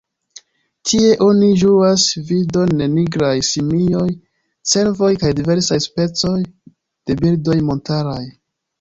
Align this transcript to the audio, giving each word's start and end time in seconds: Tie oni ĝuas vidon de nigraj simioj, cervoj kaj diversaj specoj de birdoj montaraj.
Tie 0.91 1.09
oni 1.25 1.49
ĝuas 1.63 2.05
vidon 2.31 2.73
de 2.81 2.89
nigraj 2.95 3.31
simioj, 3.51 4.09
cervoj 4.75 5.13
kaj 5.23 5.35
diversaj 5.43 5.81
specoj 5.91 6.37
de 6.45 7.23
birdoj 7.25 7.63
montaraj. 7.73 8.23